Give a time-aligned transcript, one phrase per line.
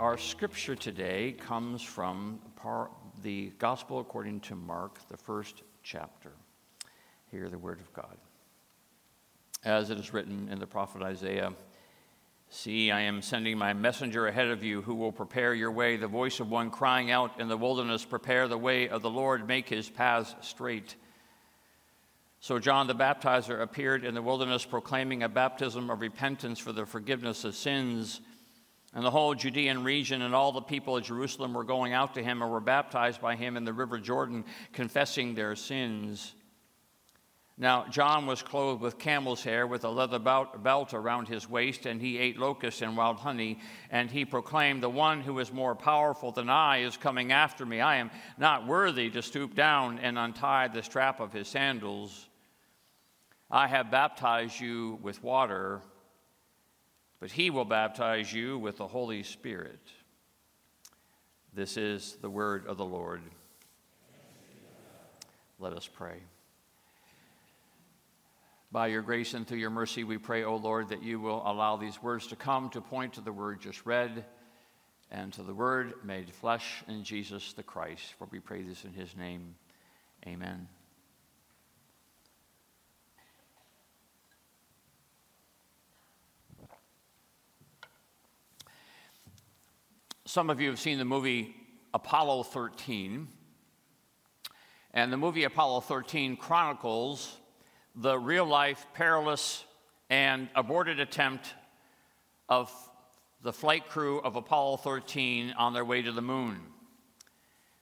[0.00, 2.88] Our scripture today comes from par-
[3.22, 6.32] the Gospel according to Mark, the first chapter.
[7.30, 8.16] Hear the word of God.
[9.62, 11.52] As it is written in the prophet Isaiah
[12.48, 16.08] See, I am sending my messenger ahead of you who will prepare your way, the
[16.08, 19.68] voice of one crying out in the wilderness, Prepare the way of the Lord, make
[19.68, 20.94] his paths straight.
[22.40, 26.86] So John the Baptizer appeared in the wilderness proclaiming a baptism of repentance for the
[26.86, 28.22] forgiveness of sins.
[28.92, 32.22] And the whole Judean region and all the people of Jerusalem were going out to
[32.22, 36.34] him and were baptized by him in the river Jordan, confessing their sins.
[37.60, 42.00] Now, John was clothed with camel's hair, with a leather belt around his waist, and
[42.00, 43.58] he ate locusts and wild honey.
[43.90, 47.82] And he proclaimed, The one who is more powerful than I is coming after me.
[47.82, 52.30] I am not worthy to stoop down and untie the strap of his sandals.
[53.50, 55.82] I have baptized you with water,
[57.20, 59.80] but he will baptize you with the Holy Spirit.
[61.52, 63.20] This is the word of the Lord.
[65.58, 66.16] Let us pray.
[68.72, 71.76] By your grace and through your mercy, we pray, O Lord, that you will allow
[71.76, 74.24] these words to come to point to the word just read
[75.10, 78.14] and to the word made flesh in Jesus the Christ.
[78.18, 79.56] For we pray this in his name.
[80.26, 80.68] Amen.
[90.30, 91.56] Some of you have seen the movie
[91.92, 93.26] Apollo 13.
[94.94, 97.36] And the movie Apollo 13 chronicles
[97.96, 99.64] the real life, perilous,
[100.08, 101.52] and aborted attempt
[102.48, 102.72] of
[103.42, 106.60] the flight crew of Apollo 13 on their way to the moon.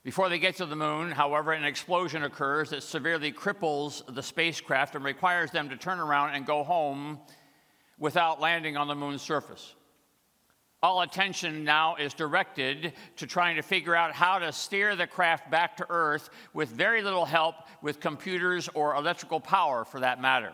[0.02, 4.94] Before they get to the moon, however, an explosion occurs that severely cripples the spacecraft
[4.94, 7.20] and requires them to turn around and go home
[7.98, 9.74] without landing on the moon's surface.
[10.80, 15.50] All attention now is directed to trying to figure out how to steer the craft
[15.50, 20.52] back to Earth with very little help with computers or electrical power for that matter.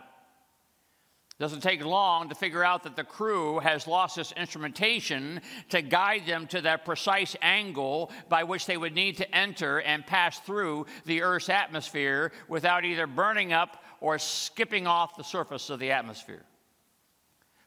[1.38, 5.82] It doesn't take long to figure out that the crew has lost its instrumentation to
[5.82, 10.38] guide them to that precise angle by which they would need to enter and pass
[10.38, 15.90] through the Earth's atmosphere without either burning up or skipping off the surface of the
[15.90, 16.44] atmosphere.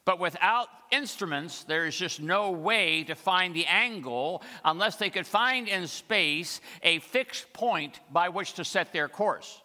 [0.08, 5.28] But without instruments, there is just no way to find the angle unless they could
[5.28, 9.62] find in space a fixed point by which to set their course.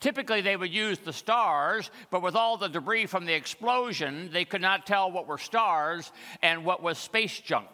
[0.00, 4.46] Typically, they would use the stars, but with all the debris from the explosion, they
[4.46, 6.10] could not tell what were stars
[6.40, 7.68] and what was space junk.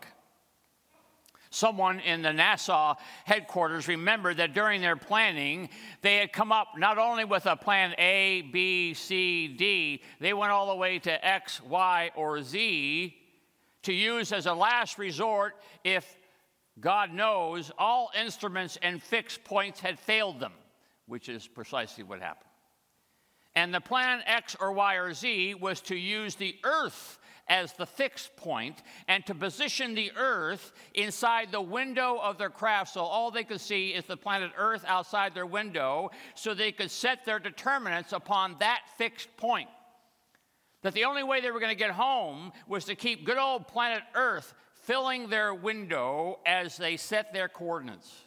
[1.57, 5.71] Someone in the NASA headquarters remembered that during their planning,
[6.03, 10.53] they had come up not only with a plan A, B, C, D, they went
[10.53, 13.17] all the way to X, Y, or Z
[13.85, 16.19] to use as a last resort if
[16.79, 20.53] God knows all instruments and fixed points had failed them,
[21.07, 22.51] which is precisely what happened.
[23.55, 27.19] And the plan X or Y or Z was to use the earth
[27.49, 32.93] as the fixed point and to position the earth inside the window of their craft.
[32.93, 36.91] So all they could see is the planet earth outside their window so they could
[36.91, 39.69] set their determinants upon that fixed point.
[40.83, 43.67] That the only way they were going to get home was to keep good old
[43.67, 48.27] planet earth filling their window as they set their coordinates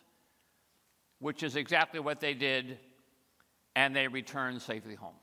[1.19, 2.79] which is exactly what they did
[3.75, 5.15] and they returned safely home.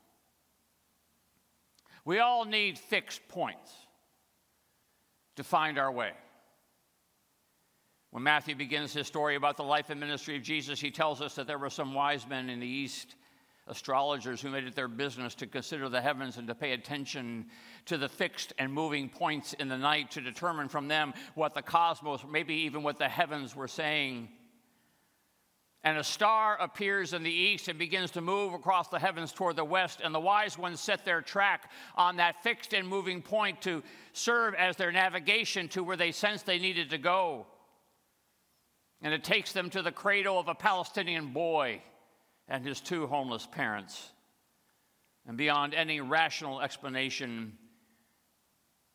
[2.05, 3.73] We all need fixed points
[5.37, 6.13] to find our way.
[8.11, 11.35] When Matthew begins his story about the life and ministry of Jesus, he tells us
[11.35, 13.15] that there were some wise men in the East,
[13.67, 17.47] astrologers, who made it their business to consider the heavens and to pay attention
[17.85, 21.63] to the fixed and moving points in the night to determine from them what the
[21.63, 24.29] cosmos, maybe even what the heavens were saying
[25.87, 29.55] and a star appears in the east and begins to move across the heavens toward
[29.55, 30.01] the west.
[30.03, 34.55] And the wise ones set their track on that fixed and moving point to serve
[34.55, 37.47] as their navigation to where they sensed they needed to go.
[39.01, 41.81] And it takes them to the cradle of a Palestinian boy
[42.49, 44.11] and his two homeless parents.
[45.25, 47.57] And beyond any rational explanation,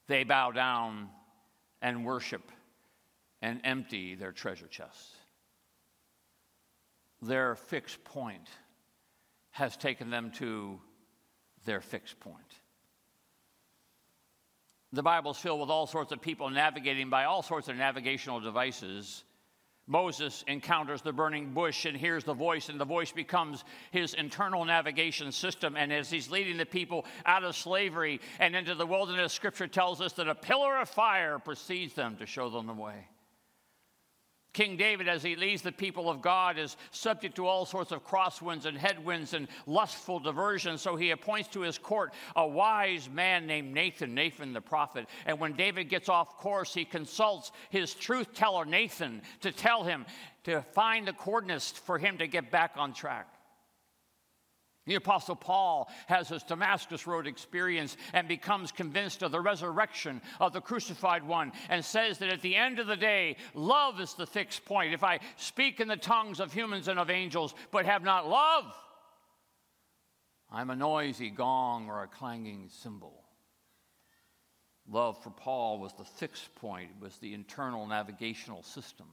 [0.10, 1.07] they bow down
[1.81, 2.51] and worship
[3.42, 5.20] and empty their treasure chests
[7.21, 8.47] their fixed point
[9.51, 10.79] has taken them to
[11.65, 12.38] their fixed point.
[14.94, 19.23] The Bible's filled with all sorts of people navigating by all sorts of navigational devices,
[19.88, 24.63] Moses encounters the burning bush and hears the voice, and the voice becomes his internal
[24.63, 25.75] navigation system.
[25.75, 30.00] And as he's leading the people out of slavery and into the wilderness, scripture tells
[30.00, 33.07] us that a pillar of fire precedes them to show them the way.
[34.53, 38.06] King David, as he leads the people of God, is subject to all sorts of
[38.06, 40.81] crosswinds and headwinds and lustful diversions.
[40.81, 45.07] So he appoints to his court a wise man named Nathan, Nathan the prophet.
[45.25, 50.06] And when David gets off course, he consults his truth teller, Nathan, to tell him
[50.44, 53.27] to find the coordinates for him to get back on track.
[54.88, 60.54] The Apostle Paul has his Damascus Road experience and becomes convinced of the resurrection of
[60.54, 64.25] the crucified one and says that at the end of the day, love is the
[64.25, 64.94] fixed point.
[64.94, 68.75] If I speak in the tongues of humans and of angels but have not love,
[70.51, 73.24] I'm a noisy gong or a clanging cymbal.
[74.89, 79.07] Love for Paul was the fixed point, it was the internal navigational system.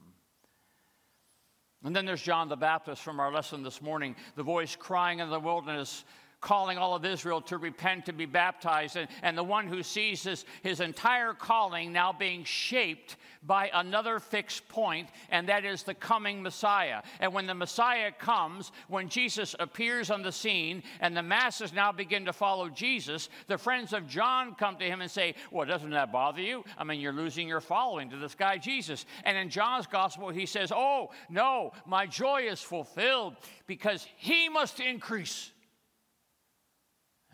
[1.83, 5.29] And then there's John the Baptist from our lesson this morning, the voice crying in
[5.29, 6.03] the wilderness,
[6.41, 10.23] calling all of Israel to repent, to be baptized, and, and the one who sees
[10.23, 15.93] his, his entire calling now being shaped by another fixed point, and that is the
[15.93, 17.01] coming Messiah.
[17.19, 21.91] And when the Messiah comes, when Jesus appears on the scene, and the masses now
[21.91, 25.91] begin to follow Jesus, the friends of John come to him and say, Well, doesn't
[25.91, 26.65] that bother you?
[26.77, 29.05] I mean, you're losing your following to this guy Jesus.
[29.23, 33.37] And in John's gospel, he says, Oh, no, my joy is fulfilled
[33.67, 35.51] because he must increase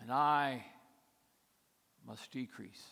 [0.06, 0.64] and I
[2.08, 2.84] must decrease.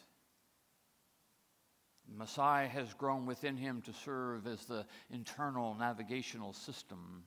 [2.11, 7.23] Messiah has grown within him to serve as the internal navigational system.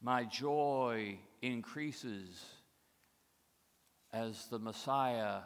[0.00, 2.42] My joy increases
[4.10, 5.40] as the Messiah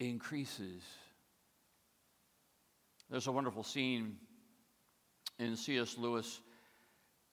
[0.00, 0.82] increases.
[3.10, 4.16] There's a wonderful scene
[5.38, 5.96] in C.S.
[5.96, 6.40] Lewis'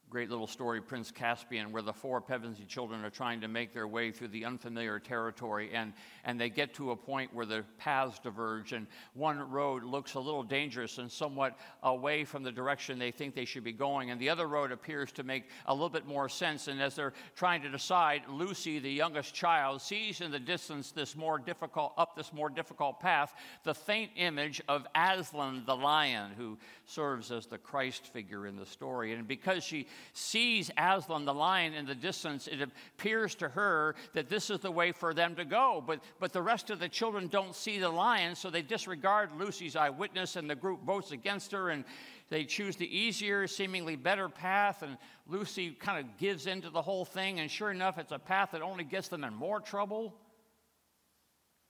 [0.09, 3.87] great little story, Prince Caspian, where the four Pevensie children are trying to make their
[3.87, 5.93] way through the unfamiliar territory, and,
[6.25, 10.19] and they get to a point where the paths diverge, and one road looks a
[10.19, 14.19] little dangerous and somewhat away from the direction they think they should be going, and
[14.19, 16.67] the other road appears to make a little bit more sense.
[16.67, 21.15] And as they're trying to decide, Lucy, the youngest child, sees in the distance this
[21.15, 26.57] more difficult, up this more difficult path, the faint image of Aslan the lion, who
[26.85, 29.13] serves as the Christ figure in the story.
[29.13, 34.29] And because she sees Aslan the lion in the distance, it appears to her that
[34.29, 35.83] this is the way for them to go.
[35.85, 39.75] But, but the rest of the children don't see the lion, so they disregard Lucy's
[39.75, 41.85] eyewitness, and the group votes against her, and
[42.29, 44.83] they choose the easier, seemingly better path.
[44.83, 44.97] And
[45.27, 48.61] Lucy kind of gives into the whole thing, and sure enough, it's a path that
[48.61, 50.13] only gets them in more trouble.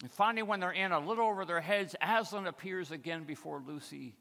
[0.02, 4.16] And finally, when they're in a little over their heads, Aslan appears again before Lucy.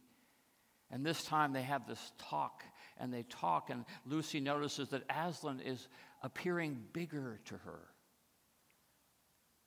[0.90, 2.64] And this time they have this talk
[2.98, 5.88] and they talk, and Lucy notices that Aslan is
[6.22, 7.80] appearing bigger to her.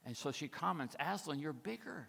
[0.06, 2.08] And so she comments, Aslan, you're bigger.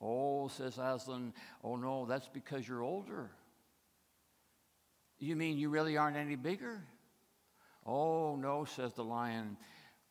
[0.00, 1.32] Oh, says Aslan,
[1.62, 3.30] oh no, that's because you're older.
[5.18, 6.82] You mean you really aren't any bigger?
[7.86, 9.56] Oh, no, says the lion,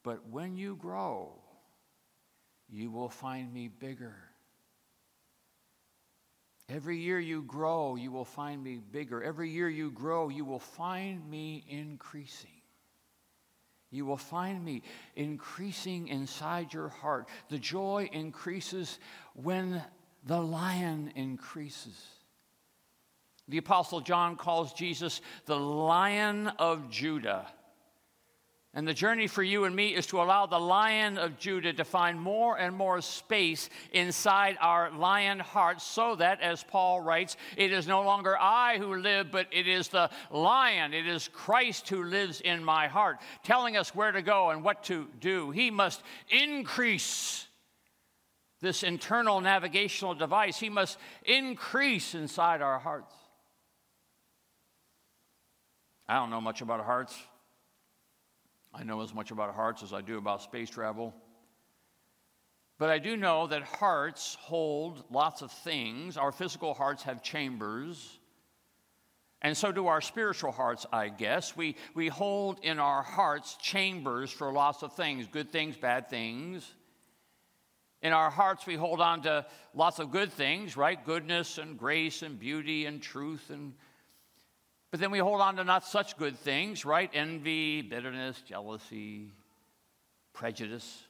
[0.04, 1.34] but when you grow,
[2.70, 4.16] you will find me bigger.
[6.70, 9.22] Every year you grow, you will find me bigger.
[9.22, 12.50] Every year you grow, you will find me increasing.
[13.92, 14.82] You will find me
[15.16, 17.28] increasing inside your heart.
[17.50, 18.98] The joy increases
[19.36, 19.84] when
[20.26, 22.02] the lion increases.
[23.48, 27.46] The Apostle John calls Jesus the Lion of Judah.
[28.76, 31.86] And the journey for you and me is to allow the lion of Judah to
[31.86, 37.72] find more and more space inside our lion hearts so that, as Paul writes, it
[37.72, 40.92] is no longer I who live, but it is the lion.
[40.96, 44.84] It is Christ who lives in my heart, telling us where to go and what
[44.86, 45.52] to do.
[45.52, 47.46] He must increase
[48.60, 53.14] this internal navigational device, he must increase inside our hearts.
[56.08, 57.14] I don't know much about hearts.
[58.74, 61.14] I know as much about hearts as I do about space travel.
[62.80, 66.18] But I do know that hearts hold lots of things.
[66.18, 68.20] Our physical hearts have chambers.
[69.42, 71.56] And so do our spiritual hearts, I guess.
[71.56, 76.70] We, we hold in our hearts chambers for lots of things good things, bad things.
[78.02, 81.04] In our hearts, we hold on to lots of good things, right?
[81.06, 83.74] Goodness and grace and beauty and truth and
[84.94, 87.10] but then we hold on to not such good things, right?
[87.16, 89.32] Envy, bitterness, jealousy,
[90.34, 91.02] prejudice.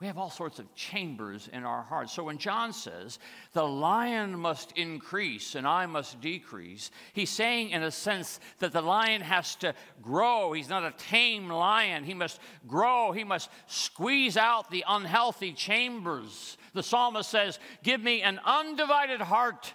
[0.00, 2.12] We have all sorts of chambers in our hearts.
[2.12, 3.18] So when John says,
[3.54, 8.82] the lion must increase and I must decrease, he's saying, in a sense, that the
[8.82, 10.52] lion has to grow.
[10.52, 12.04] He's not a tame lion.
[12.04, 13.10] He must grow.
[13.10, 16.56] He must squeeze out the unhealthy chambers.
[16.72, 19.74] The psalmist says, Give me an undivided heart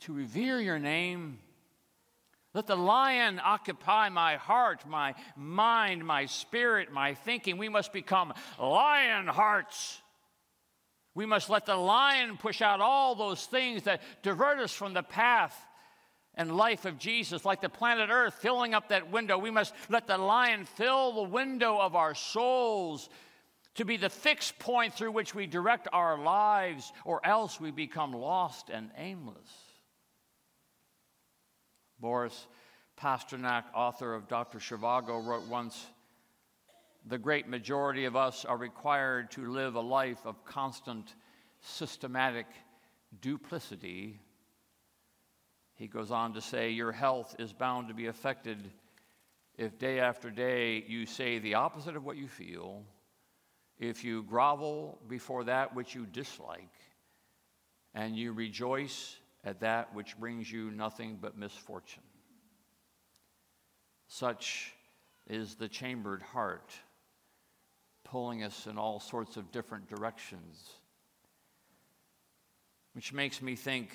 [0.00, 1.38] to revere your name
[2.56, 7.58] let the lion occupy my heart, my mind, my spirit, my thinking.
[7.58, 10.00] We must become lion hearts.
[11.14, 15.02] We must let the lion push out all those things that divert us from the
[15.02, 15.54] path
[16.34, 19.36] and life of Jesus, like the planet Earth filling up that window.
[19.36, 23.10] We must let the lion fill the window of our souls
[23.74, 28.14] to be the fixed point through which we direct our lives, or else we become
[28.14, 29.65] lost and aimless.
[32.06, 32.46] Boris
[32.96, 34.58] Pasternak, author of Dr.
[34.58, 35.88] Zhivago, wrote once
[37.04, 41.12] The great majority of us are required to live a life of constant,
[41.62, 42.46] systematic
[43.20, 44.20] duplicity.
[45.74, 48.70] He goes on to say, Your health is bound to be affected
[49.58, 52.84] if day after day you say the opposite of what you feel,
[53.80, 56.72] if you grovel before that which you dislike,
[57.94, 62.02] and you rejoice at that which brings you nothing but misfortune.
[64.08, 64.72] Such
[65.28, 66.72] is the chambered heart,
[68.04, 70.70] pulling us in all sorts of different directions.
[72.92, 73.90] Which makes me think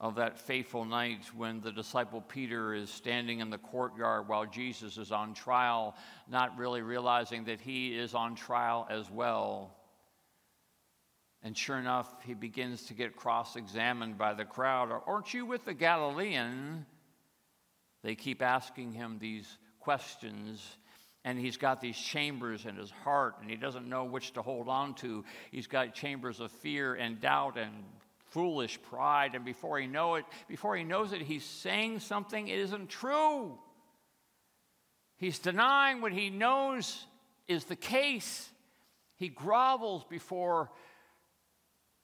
[0.00, 4.96] of that fateful night when the disciple Peter is standing in the courtyard while Jesus
[4.96, 5.96] is on trial,
[6.28, 9.77] not really realizing that he is on trial as well.
[11.42, 14.90] And sure enough, he begins to get cross examined by the crowd.
[15.06, 16.84] Aren't you with the Galilean?
[18.02, 19.46] They keep asking him these
[19.80, 20.64] questions,
[21.24, 24.68] and he's got these chambers in his heart, and he doesn't know which to hold
[24.68, 25.24] on to.
[25.50, 27.72] He's got chambers of fear and doubt and
[28.30, 32.58] foolish pride, and before he know it, before he knows it, he's saying something it
[32.58, 33.58] isn't true.
[35.16, 37.04] He's denying what he knows
[37.46, 38.48] is the case.
[39.16, 40.70] He grovels before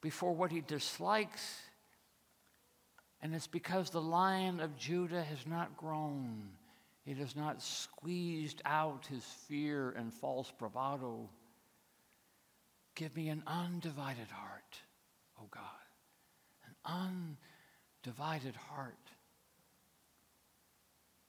[0.05, 1.63] before what he dislikes.
[3.23, 6.51] And it's because the lion of Judah has not grown.
[7.07, 11.31] It has not squeezed out his fear and false bravado.
[12.95, 14.79] Give me an undivided heart,
[15.41, 15.63] oh God.
[16.67, 17.17] An
[18.05, 19.09] undivided heart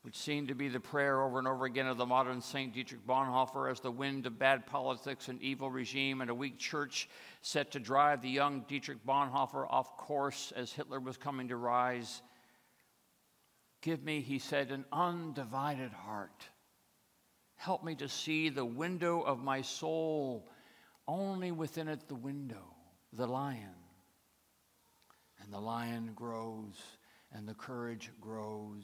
[0.06, 2.72] which seemed to be the prayer over and over again of the modern St.
[2.72, 7.10] Dietrich Bonhoeffer as the wind of bad politics and evil regime and a weak church
[7.42, 12.22] set to drive the young Dietrich Bonhoeffer off course as Hitler was coming to rise.
[13.82, 16.50] Give me, he said, an undivided heart.
[17.56, 20.48] Help me to see the window of my soul,
[21.08, 22.76] only within it the window,
[23.12, 23.74] the lion.
[25.42, 26.80] And the lion grows,
[27.32, 28.84] and the courage grows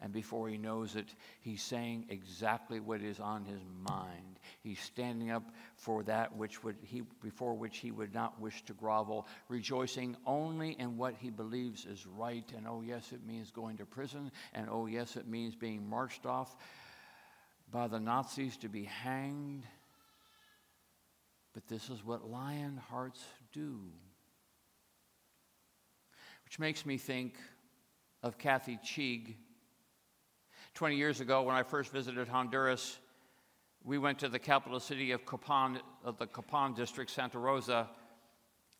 [0.00, 4.38] and before he knows it, he's saying exactly what is on his mind.
[4.60, 8.74] He's standing up for that which would he, before which he would not wish to
[8.74, 12.44] grovel, rejoicing only in what he believes is right.
[12.54, 14.30] And oh, yes, it means going to prison.
[14.52, 16.56] And oh, yes, it means being marched off
[17.70, 19.64] by the Nazis to be hanged.
[21.54, 23.80] But this is what lion hearts do.
[26.44, 27.36] Which makes me think
[28.22, 29.36] of Kathy Cheeg
[30.76, 32.98] 20 years ago, when I first visited Honduras,
[33.82, 37.88] we went to the capital city of Copan, of the Copan district, Santa Rosa,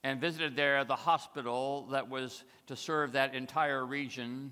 [0.04, 4.50] and visited there the hospital that was to serve that entire region.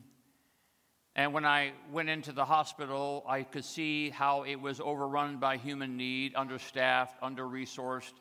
[1.16, 5.58] And when I went into the hospital, I could see how it was overrun by
[5.58, 8.14] human need, understaffed, under resourced,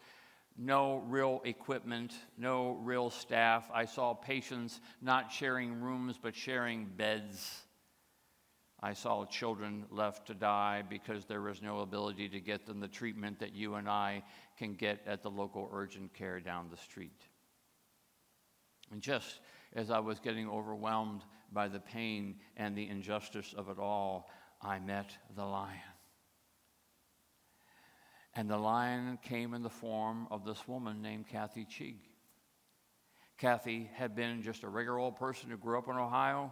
[0.58, 3.72] no real equipment, no real staff.
[3.74, 7.64] I saw patients not sharing rooms but sharing beds.
[8.84, 12.90] I saw children left to die because there was no ability to get them the
[12.90, 14.24] treatment that you and I
[14.58, 17.22] can get at the local urgent care down the street.
[18.92, 19.40] And just
[19.74, 21.22] as I was getting overwhelmed
[21.54, 24.30] by the pain and the injustice of it all,
[24.62, 25.80] I met the lion.
[28.36, 32.00] And the lion came in the form of this woman named Kathy Cheeg.
[33.38, 36.52] Kathy had been just a regular old person who grew up in Ohio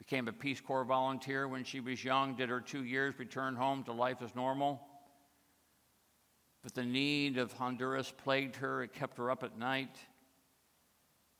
[0.00, 3.84] became a Peace Corps volunteer when she was young, did her two years, returned home
[3.84, 4.80] to life as normal.
[6.64, 9.96] But the need of Honduras plagued her, it kept her up at night.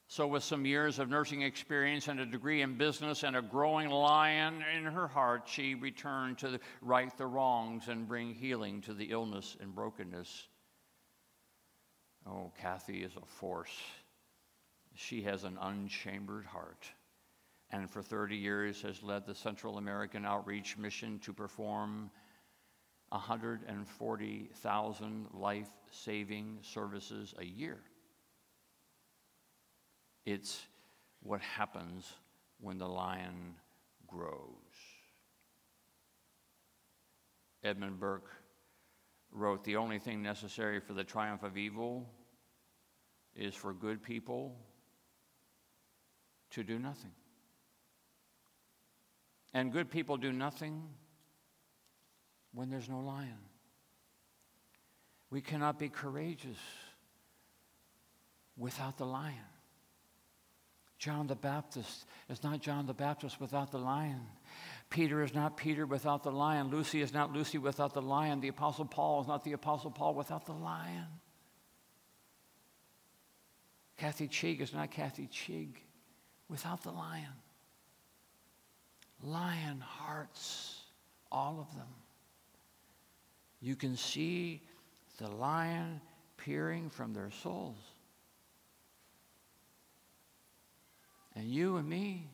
[0.07, 3.91] So, with some years of nursing experience and a degree in business and a growing
[3.91, 9.11] lion in her heart, she returned to right the wrongs and bring healing to the
[9.11, 10.49] illness and brokenness
[12.27, 13.77] Oh, Kathy is a force.
[14.95, 16.87] She has an unchambered heart
[17.73, 22.11] and for 30 years has led the Central American Outreach Mission to perform
[23.11, 27.79] 140,000 life saving services a year.
[30.27, 30.61] It's
[31.23, 32.13] what happens
[32.61, 33.55] when the lion
[34.07, 34.49] grows.
[37.63, 38.31] Edmund Burke
[39.33, 42.09] wrote The only thing necessary for the triumph of evil
[43.35, 44.57] is for good people
[46.51, 47.13] to do nothing.
[49.53, 50.83] And good people do nothing
[52.53, 53.39] when there's no lion.
[55.31, 56.59] We cannot be courageous
[58.57, 59.35] without the lion.
[60.99, 64.21] John the Baptist is not John the Baptist without the lion.
[64.91, 66.69] Peter is not Peter without the lion.
[66.69, 68.41] Lucy is not Lucy without the lion.
[68.41, 71.07] The Apostle Paul is not the Apostle Paul without the lion.
[73.97, 75.77] Kathy Chig is not Kathy Chig
[76.49, 77.33] without the lion.
[79.23, 80.81] Lion hearts,
[81.31, 81.89] all of them.
[83.61, 84.63] You can see
[85.19, 86.01] the lion
[86.39, 87.77] peering from their souls.
[91.35, 92.29] And you and me,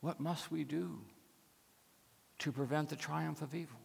[0.00, 0.98] what must we do
[2.38, 3.78] to prevent the triumph of evil?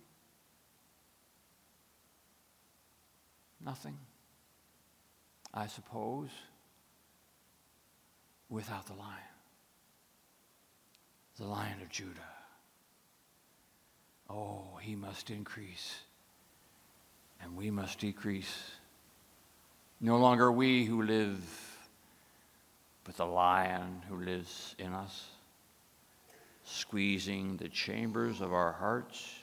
[3.63, 3.97] Nothing,
[5.53, 6.29] I suppose,
[8.49, 9.36] without the lion
[11.37, 12.09] the lion of Judah.
[14.29, 15.95] Oh, he must increase,
[17.41, 18.71] and we must decrease.
[20.01, 21.39] No longer we who live,
[23.03, 25.27] but the lion who lives in us,
[26.63, 29.39] squeezing the chambers of our hearts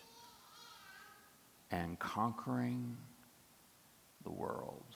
[1.70, 2.96] and conquering
[4.24, 4.93] the world.